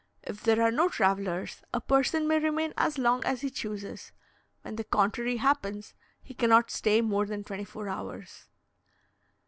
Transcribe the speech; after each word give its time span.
If 0.23 0.41
there 0.41 0.63
are 0.63 0.71
no 0.71 0.89
travellers, 0.89 1.61
a 1.75 1.79
person 1.79 2.27
may 2.27 2.39
remain 2.39 2.73
as 2.75 2.97
long 2.97 3.23
as 3.23 3.41
he 3.41 3.51
chooses; 3.51 4.11
when 4.63 4.75
the 4.75 4.83
contrary 4.83 5.37
happens, 5.37 5.93
he 6.23 6.33
cannot 6.33 6.71
stay 6.71 7.01
more 7.01 7.27
than 7.27 7.43
twenty 7.43 7.65
four 7.65 7.87
hours. 7.87 8.45